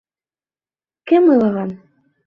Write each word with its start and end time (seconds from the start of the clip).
Кем 1.13 1.31
уйлаған... 1.37 1.79